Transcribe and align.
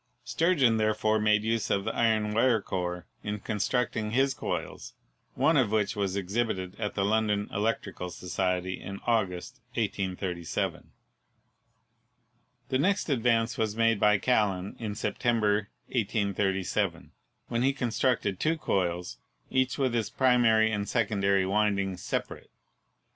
Sturgeon 0.23 0.77
there 0.77 0.95
fore 0.95 1.19
made 1.19 1.43
use 1.43 1.69
of 1.69 1.85
the 1.85 1.93
iron 1.95 2.33
wire 2.33 2.59
core 2.59 3.05
in 3.21 3.37
constructing 3.39 4.09
his 4.09 4.33
coils, 4.33 4.95
one 5.35 5.55
of 5.55 5.71
which 5.71 5.95
was 5.95 6.15
exhibited 6.15 6.75
to 6.77 6.91
the 6.95 7.05
London 7.05 7.47
Electrical 7.51 8.09
Society 8.09 8.81
in 8.81 8.99
August, 9.05 9.59
1837. 9.75 10.89
The 12.69 12.79
next 12.79 13.09
advance 13.09 13.59
was 13.59 13.75
made 13.75 13.99
by 13.99 14.17
Callan 14.17 14.75
in 14.79 14.95
September, 14.95 15.69
J 15.87 16.03
^37, 16.05 17.11
when 17.49 17.61
he 17.61 17.71
constructed 17.71 18.39
two 18.39 18.57
coils, 18.57 19.19
each 19.51 19.77
with 19.77 19.93
its 19.95 20.09
pri 20.09 20.35
mary 20.35 20.71
and 20.71 20.89
secondary 20.89 21.45
windings 21.45 22.01
separate. 22.01 22.49